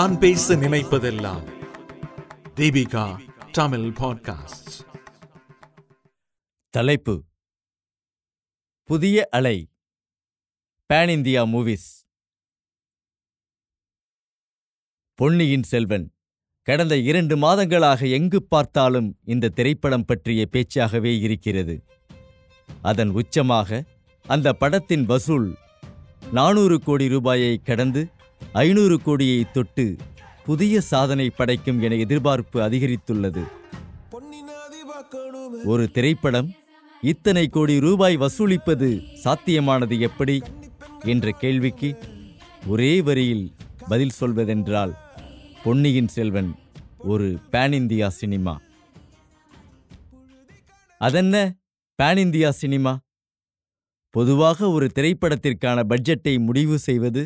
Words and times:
நான் 0.00 0.18
பேச 0.18 0.56
நினைப்பதெல்லாம் 0.56 1.52
தீபிகா 2.54 3.20
தமிழ் 3.52 3.80
பாட்காஸ்ட் 3.80 4.80
தலைப்பு. 6.68 7.24
புதிய 8.82 9.28
அலை. 9.30 9.70
Pan 10.88 11.08
India 11.08 11.42
movies 11.42 12.06
Ponniyin 15.14 15.62
Selvan. 15.62 16.12
கடந்த 16.62 16.96
இரண்டு 16.96 17.36
மாதங்களாக 17.36 18.10
எங்கு 18.10 18.42
பார்த்தாலும் 18.42 19.18
இந்த 19.24 19.48
திரைப்படம் 19.48 20.04
பற்றிய 20.04 20.48
பேச்சாகவே 20.52 21.20
இருக்கிறது. 21.20 21.82
அதன் 22.82 23.10
உச்சமாக 23.10 23.84
அந்த 24.22 24.52
படத்தின் 24.52 25.04
வசூல் 25.04 25.56
நானூறு 26.32 26.80
கோடி 26.80 27.08
ரூபாயை 27.08 27.58
கடந்து 27.58 28.08
ஐநூறு 28.52 29.00
கோடியை 29.00 29.46
தொட்டு 29.52 29.96
புதிய 30.44 30.80
சாதனை 30.80 31.30
படைக்கும் 31.30 31.82
என 31.82 31.94
எதிர்பார்ப்பு 31.94 32.60
அதிகரித்துள்ளது. 32.60 33.42
ஒரு 35.64 35.90
திரைப்படம் 35.90 36.54
இத்தனை 37.02 37.48
கோடி 37.48 37.80
ரூபாய் 37.80 38.16
வசூலிப்பது 38.16 38.88
சாத்தியமானது 39.24 39.98
எப்படி? 39.98 40.42
என்ற 41.04 41.30
கேள்விக்கு 41.30 41.98
ஒரே 42.66 43.00
வரியில் 43.00 43.52
பதில் 43.88 44.16
சொல்வதென்றால் 44.20 44.94
பொன்னியின் 45.62 46.08
செல்வன் 46.08 46.54
ஒரு 46.98 47.38
பேன் 47.52 47.72
இந்தியா 47.72 48.08
சினிமா 48.08 48.60
அதென்ன 50.98 51.56
பேன் 52.02 52.16
இந்தியா 52.16 52.50
சினிமா 52.50 53.00
பொதுவாக 54.10 54.70
ஒரு 54.70 54.90
திரைப்படத்திற்கான 54.94 55.84
பட்ஜெட்டை 55.88 56.38
முடிவு 56.38 56.78
செய்வது 56.78 57.22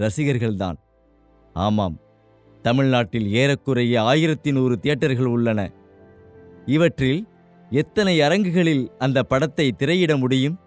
ரசிகர்கள்தான். 0.00 0.74
ஆமாம் 1.52 2.00
தமிழ்நாட்டில் 2.62 3.32
ஏறக்குறைய 3.32 4.02
ஆயிரத்தி 4.02 4.52
நூறு 4.52 4.78
தியேட்டர்கள் 4.78 5.24
உள்ளன. 5.24 5.72
இவற்றில் 6.66 7.26
எத்தனை 7.70 8.20
அரங்குகளில் 8.20 8.92
அந்த 8.98 9.22
படத்தை 9.22 9.72
திரையிட 9.72 10.16
முடியும்? 10.16 10.58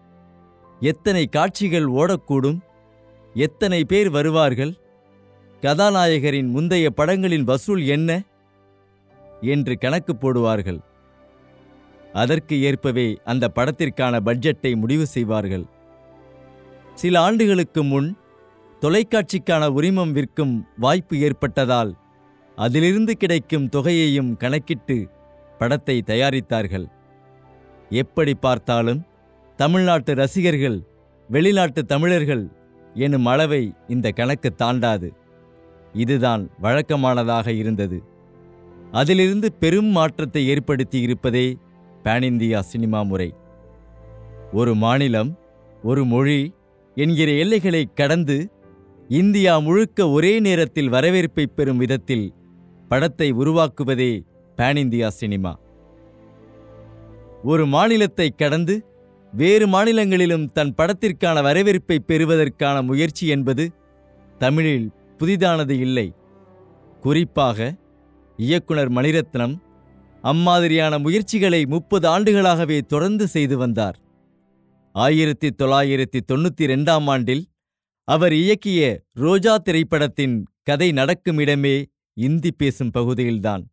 எத்தனை 0.79 1.25
காட்சிகள் 1.25 1.85
ஓடக்கூடும்? 1.85 2.59
எத்தனை 3.33 3.83
பேர் 3.83 4.09
வருவார்கள்? 4.09 4.73
கதாநாயகரின் 5.61 6.47
முந்தைய 6.47 6.89
படங்களின் 6.89 7.43
வசூல் 7.43 7.85
என்ன? 7.85 8.23
என்று 9.41 9.77
கணக்கு 9.77 10.13
போடுவார்கள். 10.13 10.79
அதற்கு 12.13 12.61
ஏற்பவே 12.61 13.17
அந்த 13.23 13.51
படத்திற்கான 13.55 14.19
பட்ஜெட்டை 14.25 14.75
முடிவு 14.75 15.05
செய்வார்கள். 15.05 15.65
சில 16.93 17.21
ஆண்டுகளுக்கு 17.21 17.83
முன் 17.83 18.17
தொலைக்காட்சிக்கான 18.83 19.63
உரிமம் 19.77 20.11
விற்கும் 20.11 20.53
வாய்ப்பு 20.77 21.15
ஏற்பட்டதால் 21.19 21.91
அதிலிருந்து 22.57 23.13
கிடைக்கும் 23.17 23.67
தொகையையும் 23.75 24.31
கணக்கிட்டு 24.37 24.97
படத்தை 25.59 25.95
தயாரித்தார்கள். 26.07 26.87
எப்படி 28.01 28.33
பார்த்தாலும் 28.45 29.01
தமிழ்நாட்டு 29.59 30.11
ரசிகர்கள் 30.13 30.77
வெளிநாட்டு 31.29 31.81
தமிழர்கள் 31.85 32.43
எனும் 33.05 33.25
அளவை 33.25 33.63
இந்த 33.87 34.07
கணக்கு 34.11 34.49
தாண்டாது. 34.55 35.09
இதுதான் 35.93 36.43
வழக்கமானதாக 36.61 37.47
இருந்தது. 37.61 37.99
அதிலிருந்து 38.91 39.47
பெரும் 39.61 39.91
மாற்றத்தை 39.97 40.43
ஏற்படுத்தி 40.47 40.99
இருப்பதே 41.01 41.45
பேன் 42.03 42.25
இந்தியா 42.31 42.61
சினிமா 42.71 43.01
முறை. 43.11 43.29
ஒரு 44.51 44.73
மாநிலம் 44.75 45.31
ஒரு 45.83 46.03
மொழி 46.05 46.39
என்கிற 46.97 47.29
எல்லைகளை 47.43 47.83
கடந்து 47.93 48.37
இந்தியா 49.09 49.59
முழுக்க 49.59 50.09
ஒரே 50.09 50.39
நேரத்தில் 50.39 50.89
வரவேற்பை 50.89 51.47
பெறும் 51.47 51.77
விதத்தில் 51.77 52.33
படத்தை 52.87 53.33
உருவாக்குவதே 53.33 54.23
பேன் 54.57 54.75
இந்தியா 54.75 55.09
சினிமா 55.09 55.59
ஒரு 57.43 57.65
மாநிலத்தை 57.65 58.29
கடந்து 58.29 58.85
வேறு 59.31 59.67
மாநிலங்களிலும் 59.67 60.51
தன் 60.51 60.73
படத்திற்கான 60.77 61.41
வரவேற்பை 61.41 61.99
பெறுவதற்கான 61.99 62.81
முயற்சி 62.81 63.27
என்பது 63.27 63.71
தமிழில் 64.37 64.91
புதிதானது 65.17 65.79
இல்லை. 65.79 66.13
குறிப்பாக 67.01 67.75
இயக்குனர் 68.37 68.91
மணிரத்னம் 68.91 69.55
அம்மாதிரியான 70.21 70.99
முயற்சிகளை 70.99 71.65
முப்பது 71.65 72.07
ஆண்டுகளாகவே 72.07 72.81
தொடர்ந்து 72.81 73.27
செய்து 73.27 73.57
வந்தார். 73.57 73.97
ஆயிரத்தி 74.91 75.49
தொள்ளாயிரத்தி 75.49 76.19
தொண்ணூத்தி 76.31 76.65
ரெண்டாம் 76.65 77.05
ஆண்டில் 77.05 77.52
அவர் 78.03 78.31
இயக்கிய 78.31 78.97
ரோஜா 79.13 79.57
திரைப்படத்தின் 79.57 80.45
கதை 80.63 80.91
நடக்கும் 80.91 81.37
இடமே 81.37 81.85
இந்தி 82.13 82.51
பேசும் 82.51 82.91
பகுதியில்தான். 82.91 83.71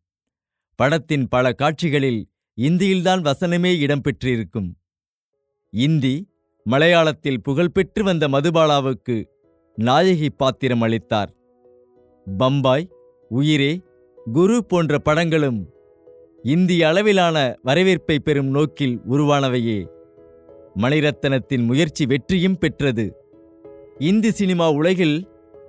படத்தின் 0.75 1.29
பல 1.29 1.53
காட்சிகளில் 1.53 2.29
இந்தியில்தான் 2.57 3.23
வசனமே 3.23 3.73
இடம்பெற்றிருக்கும். 3.87 4.75
இந்தி 5.71 6.29
மலையாளத்தில் 6.71 7.41
புகழ்பெற்று 7.49 8.03
வந்த 8.03 8.29
மதுபாலாவுக்கு 8.29 9.25
நாயகி 9.75 10.31
பாத்திரம் 10.31 10.81
அளித்தார். 10.81 11.35
பம்பாய் 12.37 12.91
உயிரே 13.29 13.83
குரு 14.33 14.65
போன்ற 14.65 14.99
படங்களும் 14.99 15.71
இந்திய 16.43 16.89
அளவிலான 16.89 17.59
வரவேற்பை 17.63 18.19
பெறும் 18.19 18.47
நோக்கில் 18.47 19.01
உருவானவையே. 19.11 19.87
மணிரத்னத்தின் 20.77 21.65
முயற்சி 21.65 22.07
வெற்றியும் 22.07 22.59
பெற்றது. 22.59 23.20
இந்தி 24.09 24.31
சினிமா 24.31 24.67
உலகில் 24.71 25.17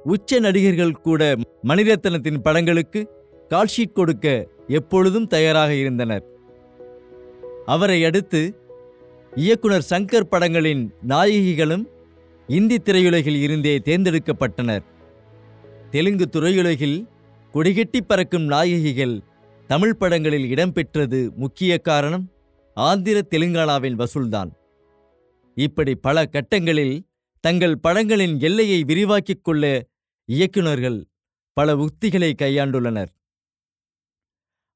உச்ச 0.03 0.39
நடிகர்கள் 0.39 0.91
கூட 0.91 1.35
மணிரத்னத்தின் 1.67 2.37
படங்களுக்கு 2.37 2.99
கால்ஷீட் 3.49 3.91
கொடுக்க 3.93 4.47
எப்பொழுதும் 4.67 5.27
தயாராக 5.27 5.73
இருந்தனர். 5.73 6.23
அவரை 7.65 8.03
அடுத்து 8.03 8.41
இயக்குனர் 9.35 9.85
சங்கர் 9.89 10.29
படங்களின் 10.29 10.83
நாயகிகளும் 11.07 11.83
இந்தி 12.47 12.77
திரையுலகில் 12.77 13.39
இருந்தே 13.41 13.77
தேர்ந்தெடுக்கப்பட்டனர். 13.77 14.83
தெலுங்கு 15.89 16.29
துறையுலகில் 16.31 16.97
கொடிகட்டி 17.53 18.01
பறக்கும் 18.07 18.45
நாயகிகள் 18.45 19.15
தமிழ் 19.67 19.95
படங்களில் 19.95 20.49
இடம்பெற்றது 20.53 21.35
முக்கிய 21.35 21.77
காரணம் 21.77 22.31
ஆந்திர 22.73 23.21
தெலுங்கானாவின் 23.29 23.99
வசூல்தான். 24.01 24.51
இப்படி 25.57 25.95
பல 25.95 26.25
கட்டங்களில் 26.25 26.95
தங்கள் 27.43 27.75
படங்களின் 27.79 28.35
எல்லையை 28.39 28.79
விரிவாக்கிக் 28.83 29.43
கொள்ள 29.43 29.63
இயக்குனர்கள் 30.29 30.99
பல 31.57 31.75
உத்திகளை 31.85 32.29
கையாண்டுள்ளனர். 32.41 33.11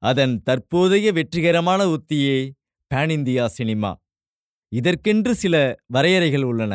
அதன் 0.02 0.34
தற்போதைய 0.42 1.12
வெற்றிகரமான 1.12 1.80
உத்தியே 1.96 2.36
பேன் 2.90 3.10
இந்தியா 3.10 3.44
சினிமா 3.48 3.92
இதற்கென்று 4.72 5.32
சில 5.34 5.54
வரையறைகள் 5.94 6.44
உள்ளன. 6.50 6.74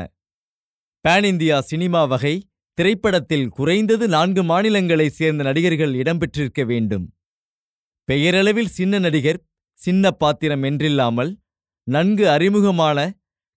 பேன் 1.06 1.24
இந்தியா 1.24 1.57
சினிமா 1.62 2.02
வகை 2.06 2.35
திரைப்படத்தில் 2.78 3.47
குறைந்தது 3.50 4.06
நான்கு 4.08 4.41
மாநிலங்களைச் 4.44 5.18
சேர்ந்த 5.19 5.44
நடிகர்கள் 5.44 5.94
இடம்பெற்றிருக்க 5.94 6.62
வேண்டும். 6.66 7.06
பெயரளவில் 8.08 8.72
சின்ன 8.78 9.00
நடிகர் 9.00 9.40
சின்ன 9.79 10.12
பாத்திரம் 10.12 10.63
என்றில்லாமல் 10.63 11.31
நன்கு 11.88 12.25
அறிமுகமான 12.29 12.97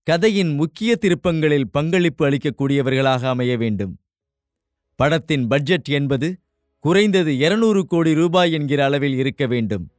கதையின் 0.06 0.50
முக்கிய 0.54 0.96
திருப்பங்களில் 0.96 1.68
பங்களிப்பு 1.72 2.22
அளிக்கக்கூடியவர்களாக 2.28 3.22
அமைய 3.22 3.56
வேண்டும். 3.56 3.92
படத்தின் 4.94 5.46
பட்ஜெட் 5.46 5.88
என்பது 5.88 6.28
குறைந்தது 6.78 7.38
இருநூறு 7.38 7.86
கோடி 7.86 8.14
ரூபாய் 8.14 8.52
என்கிற 8.52 8.84
அளவில் 8.84 9.16
இருக்க 9.16 9.46
வேண்டும். 9.46 9.90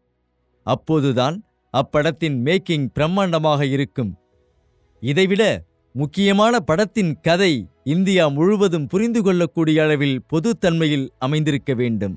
அப்போதுதான் 0.64 1.44
அப்படத்தின் 1.74 2.38
மேக்கிங் 2.46 2.86
பிரம்மாண்டமாக 3.00 3.62
இருக்கும். 3.62 4.12
இதைவிட 5.00 5.64
முக்கியமான 5.92 6.60
படத்தின் 6.60 7.20
கதை 7.22 7.68
இந்தியா 7.84 8.28
முழுவதும் 8.28 8.88
புரிந்து 8.88 9.24
கொள்ளக்கூடிய 9.24 9.84
அளவில் 9.84 10.18
பொதுத்தன்மையில் 10.34 11.10
அமைந்திருக்க 11.18 11.74
வேண்டும். 11.74 12.16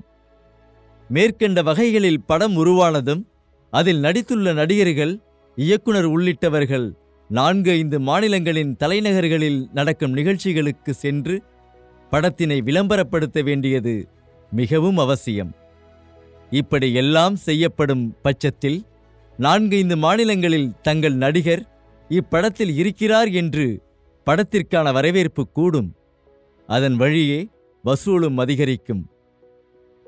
மேற்கண்ட 1.09 1.61
வகைகளில் 1.63 2.23
படம் 2.25 2.55
உருவானதும் 2.55 3.21
அதில் 3.69 4.01
நடித்துள்ள 4.01 4.53
நடிகர்கள் 4.53 5.21
இயக்குனர் 5.55 6.05
உள்ளிட்டவர்கள் 6.05 6.89
நான்கு 7.29 7.71
ஐந்து 7.71 7.99
மாநிலங்களின் 7.99 8.75
தலைநகர்களில் 8.75 9.67
நடக்கும் 9.73 10.13
நிகழ்ச்சிகளுக்கு 10.13 10.93
சென்று 10.93 11.35
படத்தினை 12.11 12.57
விளம்பரப்படுத்த 12.61 13.43
வேண்டியது 13.43 13.93
மிகவும் 14.51 14.97
அவசியம். 14.97 15.51
இப்படி 16.49 16.93
எல்லாம் 16.93 17.35
செய்யப்படும் 17.35 18.15
பட்சத்தில் 18.21 18.79
நான்கைந்து 19.37 19.97
மாநிலங்களில் 19.97 20.73
தங்கள் 20.81 21.13
நடிகர் 21.13 21.63
இப்படத்தில் 22.09 22.73
இருக்கிறார் 22.73 23.31
என்று 23.41 23.67
படத்திற்கான 24.27 24.93
வரவேற்பு 24.93 25.47
கூடும். 25.49 25.95
அதன் 26.69 26.95
வழியே 26.95 27.39
வசூலும் 27.83 28.37
அதிகரிக்கும். 28.37 29.09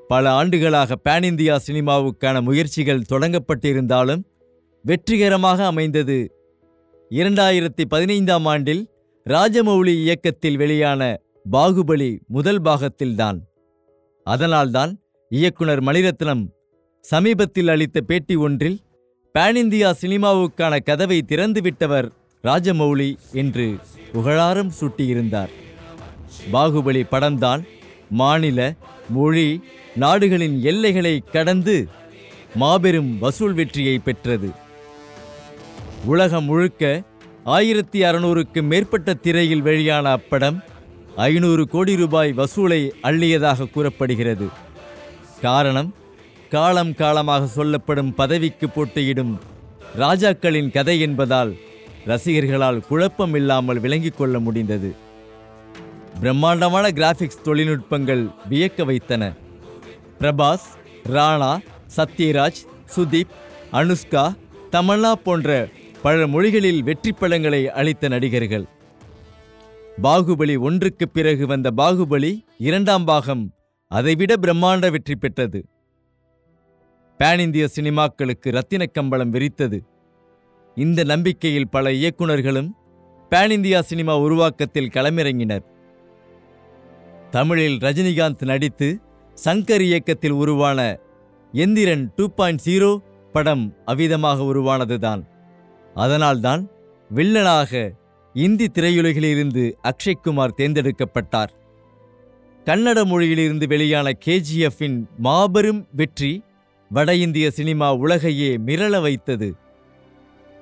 பல 0.08 0.30
ஆண்டுகளாக 0.30 1.00
பேன் 1.04 1.22
இந்தியா 1.22 1.54
சினிமாவுக்கான 1.66 2.42
முயற்சிகள் 2.42 3.08
தொடங்கப்பட்டிருந்தாலும் 3.08 4.22
வெற்றிகரமாக 4.84 5.66
அமைந்தது 5.66 6.18
இரண்டாயிரத்தி 7.14 7.84
பதினைந்தாம் 7.88 8.44
ஆண்டில் 8.44 8.88
ராஜமௌலி 9.26 9.94
இயக்கத்தில் 10.02 10.56
வெளியான 10.56 11.20
பாகுபலி 11.52 12.18
முதல் 12.26 12.62
பாகத்தில்தான். 12.62 13.38
அதனால்தான் 14.24 15.02
இயக்குனர் 15.28 15.82
மணிரத்னம் 15.84 16.46
சமீபத்தில் 17.00 17.68
அளித்த 17.68 18.00
பேட்டி 18.00 18.36
ஒன்றில் 18.36 18.80
பேன் 19.38 19.54
இந்தியா 19.54 19.96
சினிமாவுக்கான 20.00 20.78
கதவை 20.82 21.22
திறந்துவிட்டவர் 21.28 22.08
ராஜமௌலி 22.42 23.14
என்று 23.32 23.76
புகழாரம் 24.12 24.72
சூட்டியிருந்தார். 24.80 25.52
பாகுபலி 26.52 27.02
படம்தான் 27.10 27.62
மாநில 28.08 28.74
மொழி 29.08 29.60
நாடுகளின் 29.94 30.62
எல்லைகளை 30.62 31.24
கடந்து 31.32 31.88
மாபெரும் 32.54 33.18
வசூல் 33.18 33.52
வெற்றியை 33.52 33.98
பெற்றது. 33.98 34.61
உலகம் 36.10 36.44
முழுக்க 36.44 37.02
ஆயிரத்தி 37.44 37.98
அறுநூறுக்கு 38.02 38.62
மேற்பட்ட 38.62 39.14
திரையில் 39.14 39.62
வெளியான 39.62 40.06
அப்படம் 40.16 40.56
ஐநூறு 41.16 41.68
கோடி 41.68 41.96
ரூபாய் 41.96 42.32
வசூலை 42.32 42.90
அள்ளியதாக 43.08 43.70
கூறப்படுகிறது. 43.70 44.48
காரணம் 45.40 45.94
காலம் 46.50 46.94
காலமாக 46.94 47.46
சொல்லப்படும் 47.46 48.14
பதவிக்கு 48.14 48.68
போட்டியிடும் 48.68 49.38
ராஜாக்களின் 49.98 50.70
கதை 50.70 51.00
என்பதால் 51.00 51.52
ரசிகர்களால் 52.06 52.86
குழப்பம் 52.88 53.34
இல்லாமல் 53.34 53.80
விளங்கிக் 53.80 54.16
கொள்ள 54.16 54.38
முடிந்தது. 54.38 54.94
பிரம்மாண்டமான 56.20 56.88
கிராஃபிக்ஸ் 56.88 57.44
தொழில்நுட்பங்கள் 57.44 58.24
வியக்க 58.48 58.84
வைத்தன. 58.84 59.32
பிரபாஸ் 60.20 60.66
ராணா 61.16 61.58
சத்யராஜ் 61.96 62.62
சுதீப் 62.96 63.32
அனுஷ்கா 63.72 64.34
தமன்னா 64.72 65.12
போன்ற 65.12 65.68
பல 66.02 66.26
மொழிகளில் 66.26 66.82
வெற்றி 66.82 67.12
படங்களை 67.12 67.68
அளித்த 67.68 68.08
நடிகர்கள். 68.08 68.64
பாகுபலி 70.02 70.58
ஒன்றுக்கு 70.58 71.08
பிறகு 71.08 71.46
வந்த 71.46 71.70
பாகுபலி 71.76 72.44
இரண்டாம் 72.58 73.04
பாகம் 73.04 73.44
அதைவிட 73.90 74.34
பிரம்மாண்ட 74.40 74.90
வெற்றி 74.90 75.14
பெற்றது. 75.14 75.60
பேன் 77.20 77.38
இந்திய 77.38 77.68
சினிமாக்களுக்கு 77.76 78.50
ரத்தின 78.50 78.86
கம்பளம் 78.86 79.32
விரித்தது. 79.32 79.78
இந்த 80.74 81.04
நம்பிக்கையில் 81.04 81.68
பல 81.68 81.90
இயக்குனர்களும் 81.90 82.70
பேன் 83.30 83.50
இந்தியா 83.50 83.80
சினிமா 83.80 84.18
உருவாக்கத்தில் 84.18 84.92
களமிறங்கினர். 84.94 85.64
தமிழில் 87.30 87.78
ரஜினிகாந்த் 87.78 88.44
நடித்து 88.44 89.00
சங்கர் 89.44 89.80
இயக்கத்தில் 89.80 90.38
உருவான 90.42 90.80
எந்திரன் 91.52 92.06
டூ 92.16 92.28
பாயிண்ட் 92.28 92.64
ஜீரோ 92.66 92.98
படம் 93.32 93.76
அவ்விதமாக 93.86 94.42
உருவானதுதான். 94.52 95.22
அதனால்தான் 95.94 96.62
வில்லனாக 97.14 97.90
இந்தி 98.34 98.66
திரையுலகிலிருந்து 98.66 99.64
அக்ஷய்குமார் 99.82 100.56
தேர்ந்தெடுக்கப்பட்டார். 100.56 101.52
கன்னட 102.66 103.04
மொழியிலிருந்து 103.04 103.66
வெளியான 103.66 104.12
கேஜிஎஃப்பின் 104.24 105.04
மாபெரும் 105.18 105.86
வெற்றி 105.92 106.42
வட 106.90 107.14
இந்திய 107.14 107.50
சினிமா 107.50 107.94
உலகையே 107.94 108.56
மிரள 108.56 109.00
வைத்தது. 109.00 109.56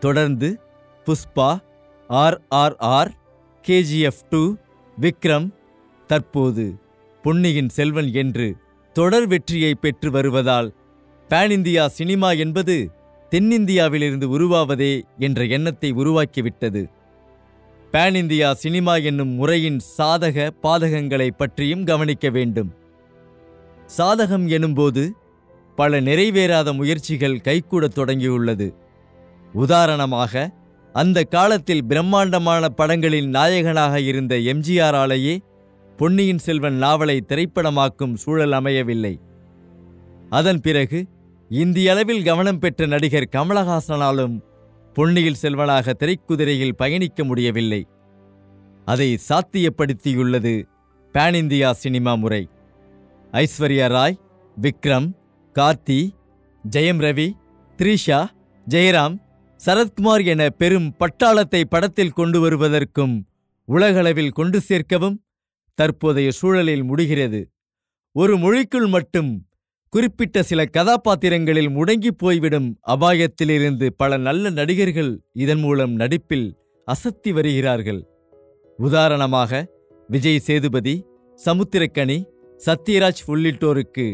தொடர்ந்து 0.01 0.61
Pushpa 1.07 1.59
R 2.07 2.41
R 2.49 2.77
R 2.77 3.13
KGF 3.65 4.23
two 4.31 4.57
Vikram 5.01 5.49
தற்போது 6.07 6.79
பொன்னியின் 7.23 7.69
செல்வன் 7.69 8.13
என்று 8.13 8.57
தொடர் 8.93 9.27
வெற்றியை 9.27 9.75
பெற்று 9.75 10.11
வருவதால் 10.11 10.75
பேன் 11.31 11.51
இந்தியா 11.51 11.89
சினிமா 11.89 12.33
என்பது 12.33 12.91
தென்னிந்தியாவிலிருந்து 13.31 14.27
உருவாவதே 14.39 15.03
என்ற 15.19 15.45
எண்ணத்தை 15.45 15.93
உருவாக்கிவிட்டது. 15.93 16.91
பேன் 17.93 18.15
இந்தியா 18.15 18.55
சினிமா 18.55 18.97
என்னும் 18.97 19.29
முறையின் 19.29 19.81
சாதக 19.99 20.51
பாதகங்களை 20.63 21.29
பற்றியும் 21.37 21.85
கவனிக்க 21.85 22.31
வேண்டும். 22.31 22.75
சாதகம் 23.99 24.47
எனும்போது 24.49 25.11
பல 25.77 26.01
நிறைவேறாத 26.01 26.73
முயற்சிகள் 26.73 27.41
கைகூட 27.41 27.87
தொடங்கியுள்ளது. 27.87 28.75
உதாரணமாக 29.53 30.53
அந்த 30.93 31.23
காலத்தில் 31.23 31.85
பிரம்மாண்டமான 31.85 32.69
படங்களின் 32.69 33.29
நாயகனாக 33.29 34.01
இருந்த 34.01 34.35
எம்ஜிஆராலேயே 34.35 35.39
பொன்னியின் 35.97 36.39
செல்வன் 36.39 36.75
நாவலை 36.75 37.25
திரைப்படமாக்கும் 37.29 38.15
சூழல் 38.15 38.53
அமையவில்லை. 38.53 39.21
அதன் 40.31 40.61
பிறகு 40.61 41.07
இந்தியளவில் 41.51 42.25
கவனம் 42.25 42.59
பெற்ற 42.59 42.87
நடிகர் 42.87 43.29
கமலஹாசனாலும் 43.33 44.35
பொன்னியில் 44.97 45.39
செல்வனாக 45.43 45.93
திரைக்குதிரையில் 45.93 46.77
பயணிக்க 46.77 47.25
முடியவில்லை. 47.25 47.89
அதை 48.85 49.19
சாத்தியப்படுத்தியுள்ளது 49.29 50.65
பேன் 51.13 51.35
இந்தியா 51.35 51.73
சினிமா 51.73 52.15
முறை. 52.15 52.49
ஐஸ்வர்யா 53.33 53.89
ராய் 53.89 54.21
விக்ரம் 54.57 55.09
கார்த்தி 55.55 56.11
ஜெயம் 56.77 57.03
ரவி 57.07 57.29
த்ரிஷா 57.79 58.21
ஜெயராம் 58.67 59.17
சரத்குமார் 59.67 60.25
என 60.25 60.51
பெரும் 60.51 60.97
பட்டாளத்தை 60.99 61.65
படத்தில் 61.65 62.13
கொண்டு 62.13 62.41
வருவதற்கும் 62.41 63.29
உலகளவில் 63.65 64.31
கொண்டு 64.31 64.61
சேர்க்கவும் 64.61 65.23
தற்போதைய 65.75 66.31
சூழலில் 66.31 66.83
முடிகிறது. 66.83 67.51
ஒரு 68.13 68.37
மொழிக்குள் 68.37 68.87
மட்டும் 68.87 69.50
குறிப்பிட்ட 69.95 70.43
சில 70.43 70.65
கதாபாத்திரங்களில் 70.65 71.69
முடங்கிப் 71.69 72.19
போய்விடும் 72.19 72.79
அபாயத்திலிருந்து 72.87 73.87
பல 73.97 74.17
நல்ல 74.17 74.51
நடிகர்கள் 74.51 75.21
இதன் 75.33 75.59
மூலம் 75.59 75.93
நடிப்பில் 75.93 76.57
அசத்தி 76.89 77.31
வருகிறார்கள். 77.33 78.07
உதாரணமாக 78.79 79.69
விஜய் 80.09 80.39
சேதுபதி 80.39 80.95
சமுத்திரக்கனி 81.47 82.19
சத்யராஜ் 82.67 83.23
உள்ளிட்டோருக்கு 83.27 84.07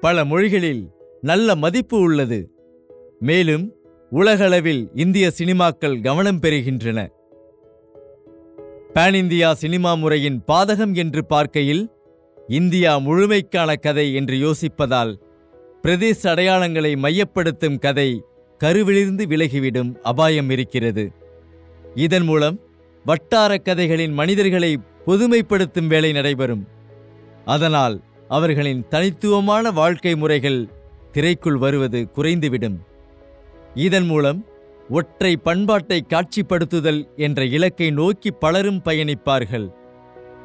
பல 0.00 0.24
மொழிகளில் 0.24 0.90
நல்ல 1.20 1.54
மதிப்பு 1.54 1.98
உள்ளது. 2.00 2.50
மேலும் 3.18 3.72
உலகளவில் 4.10 4.90
இந்திய 4.94 5.32
சினிமாக்கள் 5.38 6.02
கவனம் 6.02 6.40
பெறுகின்றன. 6.40 7.08
பேன் 8.94 9.14
இந்தியா 9.14 9.54
சினிமா 9.54 9.94
முறையின் 9.94 10.42
பாதகம் 10.46 10.94
என்று 10.94 11.26
பார்க்கையில் 11.26 11.84
இந்தியா 12.58 12.98
முழுமைக்கான 12.98 13.74
கதை 13.80 14.14
என்று 14.14 14.36
யோசிப்பதால் 14.36 15.12
பிரதேச 15.82 16.20
அடையாளங்களை 16.22 16.92
மையப்படுத்தும் 16.96 17.78
கதை 17.78 18.24
கருவிலிருந்து 18.60 19.24
விலகிவிடும் 19.26 19.94
அபாயம் 20.02 20.50
இருக்கிறது. 20.50 21.12
இதன் 21.94 22.24
மூலம் 22.24 22.60
வட்டார 23.04 23.58
கதைகளின் 23.58 24.12
மனிதர்களை 24.12 24.78
பொதுமைப்படுத்தும் 25.06 25.86
வேலை 25.86 26.12
நடைபெறும். 26.12 26.66
அதனால் 27.44 28.02
அவர்களின் 28.28 28.88
தனித்துவமான 28.88 29.70
வாழ்க்கை 29.70 30.16
முறைகள் 30.16 30.68
திரைக்குள் 31.12 31.58
வருவது 31.58 32.08
குறைந்துவிடும். 32.16 32.78
இதன் 33.74 34.06
மூலம் 34.06 34.40
ஒற்றை 34.90 35.36
பண்பாட்டை 35.36 36.04
காட்சிப்படுத்துதல் 36.08 37.02
என்ற 37.16 37.44
இலக்கை 37.44 37.90
நோக்கி 37.90 38.30
பலரும் 38.30 38.82
பயணிப்பார்கள். 38.84 39.68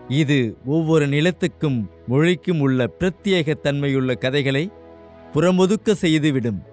இது 0.08 0.58
ஒவ்வொரு 0.66 1.08
நிலத்துக்கும் 1.08 1.90
மொழிக்கும் 2.08 2.60
உள்ள 2.60 2.94
பிரத்யேக 3.00 3.54
தன்மையுள்ள 3.54 4.16
கதைகளை 4.16 4.72
புறமுதுக்க 5.34 5.92
செய்துவிடும். 5.92 6.64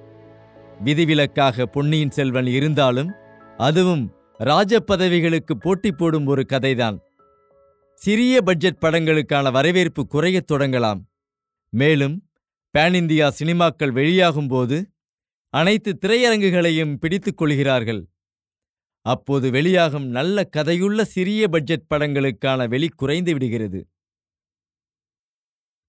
விதிவிலக்காக 0.84 1.66
பொன்னியின் 1.66 2.10
செல்வன் 2.10 2.46
இருந்தாலும் 2.46 3.10
அதுவும் 3.56 4.12
ராஜ 4.38 4.80
பதவிகளுக்கு 4.80 5.56
போட்டி 5.60 5.92
போடும் 5.92 6.26
ஒரு 6.26 6.46
கதைதான். 6.48 6.98
சிறிய 7.94 8.42
பட்ஜெட் 8.42 8.78
படங்களுக்கான 8.80 9.52
வரவேற்பு 9.52 10.06
குறையத் 10.06 10.52
தொடங்கலாம். 10.52 11.00
மேலும் 11.68 12.30
பேன் 12.78 12.94
இந்தியா 12.94 13.34
சினிமாக்கள் 13.42 13.92
வெளியாகும்போது 13.92 14.84
அனைத்து 15.48 15.98
திரையரங்குகளையும் 16.06 16.94
பிடித்துக் 16.94 17.36
கொள்கிறார்கள். 17.36 18.08
அப்போது 19.06 19.50
வெளியாகும் 19.50 20.06
நல்ல 20.08 20.44
கதையுள்ள 20.56 21.04
சிறிய 21.04 21.48
பட்ஜெட் 21.48 21.88
படங்களுக்கான 21.94 22.68
வெளி 22.68 22.88
குறைந்து 22.88 23.32
விடுகிறது. 23.32 23.80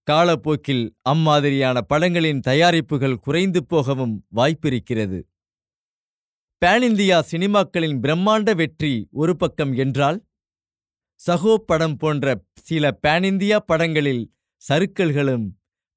காலப்போக்கில் 0.03 0.95
அம்மாதிரியான 1.01 1.81
படங்களின் 1.81 2.39
தயாரிப்புகள் 2.39 3.15
குறைந்து 3.15 3.65
போகவும் 3.65 4.25
வாய்ப்பிருக்கிறது. 4.35 5.19
பேன் 6.61 6.81
இந்தியா 6.81 7.23
சினிமாக்களின் 7.31 7.97
பிரம்மாண்ட 7.99 8.55
வெற்றி 8.55 9.07
ஒரு 9.11 9.35
பக்கம் 9.35 9.73
என்றால் 9.73 10.19
சகோ 11.27 11.55
படம் 11.55 11.97
போன்ற 11.97 12.35
சில 12.59 12.91
பேன் 13.07 13.23
இந்தியா 13.23 13.59
படங்களில் 13.59 14.23
சறுக்கல்களும் 14.69 15.45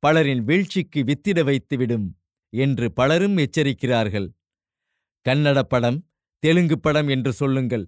பலரின் 0.03 0.43
வீழ்ச்சிக்கு 0.45 1.01
வித்திட 1.03 1.39
வைத்துவிடும் 1.43 2.07
என்று 2.53 2.93
பலரும் 2.93 3.37
எச்சரிக்கிறார்கள். 3.37 4.29
கன்னட 5.27 5.59
படம் 5.63 5.99
தெலுங்கு 6.39 6.79
படம் 6.79 7.09
என்று 7.09 7.33
சொல்லுங்கள். 7.33 7.85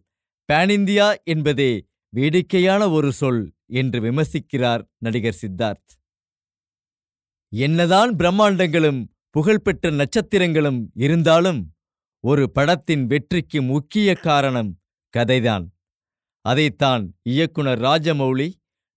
பேன் 0.48 0.70
இந்தியா 0.70 1.14
என்பதே 1.24 1.86
வேடிக்கையான 2.08 2.90
ஒரு 2.90 3.12
சொல் 3.12 3.54
என்று 3.66 4.00
விமர்சிக்கிறார் 4.00 4.82
நடிகர் 4.98 5.40
சித்தார்த். 5.42 5.90
என்னதான் 7.52 8.16
பிரம்மாண்டங்களும் 8.16 9.00
புகழ்பெற்ற 9.30 9.90
நட்சத்திரங்களும் 9.90 10.80
இருந்தாலும் 10.94 11.60
ஒரு 12.24 12.50
படத்தின் 12.50 13.06
வெற்றிக்கு 13.06 13.62
முக்கிய 13.62 14.14
காரணம் 14.14 14.70
கதைதான். 15.14 15.66
அதைத்தான் 16.40 17.04
இயக்குனர் 17.22 17.80
ராஜமௌலி 17.80 18.48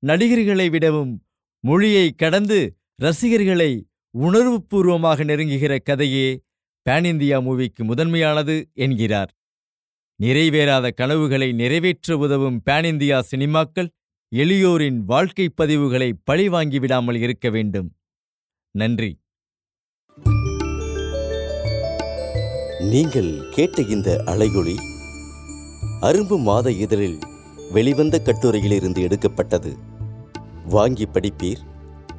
நடிகர்களை 0.04 0.70
விடவும் 0.70 1.26
மொழியை 1.60 2.12
கடந்து 2.12 2.78
ரசிகர்களை 2.96 3.72
உணர்வுபூர்வமாக 4.18 5.24
நெருங்குகிற 5.24 5.74
கதையே 5.84 6.40
பேன் 6.86 7.06
இந்தியா 7.06 7.40
மூவிக்கு 7.40 7.84
முதன்மையானது 7.84 8.56
என்கிறார். 8.74 9.32
நிறைவேறாத 10.22 10.90
கனவுகளை 10.90 11.52
நிறைவேற்ற 11.52 12.18
உதவும் 12.18 12.62
பேன் 12.66 12.86
இந்தியா 12.86 13.26
சினிமாக்கள் 13.36 13.88
எளியோரின் 14.36 14.98
வாழ்க்கை 14.98 15.54
பதிவுகளை 15.58 16.12
பழிவாங்கி 16.24 16.80
விடாமல் 16.80 17.16
இருக்க 17.16 17.50
வேண்டும். 17.50 17.96
நன்றி. 18.72 19.20
நீங்கள் 22.80 23.50
கேட்ட 23.52 23.82
இந்த 23.82 24.24
அலையொளி 24.26 24.76
அரும்பு 26.02 26.40
மாத 26.40 26.72
இதழில் 26.72 27.20
வெளிவந்த 27.72 28.22
கட்டுரையிலிருந்து 28.26 29.02
எடுக்கப்பட்டது. 29.02 29.76
வாங்கி 30.70 31.06
படிப்பீர். 31.06 31.64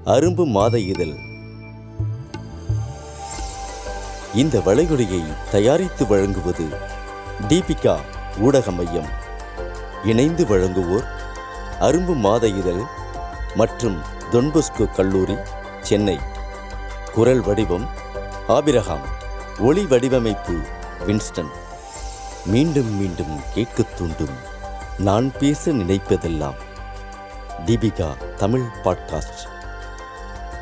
அரும்பு 0.05 0.47
மாத 0.47 0.79
இதழ். 0.79 1.15
இந்த 4.35 4.59
வளைகுடையை 4.59 5.51
தயாரித்து 5.51 6.07
வழங்குவது 6.07 7.01
தீபிகா 7.41 8.01
ஊடக 8.39 8.71
மையம். 8.71 9.07
இணைந்து 10.05 10.45
வழங்குவோர் 10.45 11.05
அரும்பு 11.81 12.17
மாத 12.17 12.49
இதழ் 12.49 12.83
மற்றும் 13.55 14.03
தொன்பொஸ்கோ 14.33 14.95
கல்லூரி 14.95 15.37
சென்னை. 15.81 16.19
குரல் 17.13 17.41
வடிவம் 17.41 17.89
ஆபிரகாம். 18.49 19.03
ஒளி 19.59 19.87
வடிவமைப்பு 19.87 20.61
வின்ஸ்டன். 21.07 21.51
மீண்டும் 22.45 22.97
மீண்டும் 22.97 23.41
கேட்கத் 23.55 23.97
தூண்டும். 23.97 24.51
நான் 24.99 25.33
பேச 25.39 25.71
நினைப்பதெல்லாம் 25.71 26.55
தீபிகா 27.67 28.35
தமிழ் 28.35 28.65
பாட்காஸ்ட். 28.85 29.49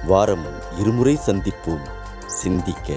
வாரம் 0.06 0.46
இருமுறை 0.78 1.18
சந்திப்போம். 1.26 1.88
சிந்திக்க. 2.26 2.92